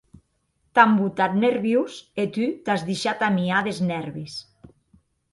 T’an 0.77 0.93
botat 0.99 1.33
nerviós 1.41 1.93
e 2.21 2.23
tu 2.33 2.45
t’as 2.65 2.81
deishat 2.87 3.19
amiar 3.27 3.61
des 3.67 3.79
nèrvis. 3.91 4.33